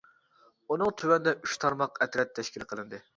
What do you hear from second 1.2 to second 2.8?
ئۈچ تارماق ئەترەت تەشكىل